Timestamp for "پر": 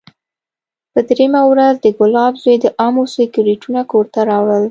0.91-1.01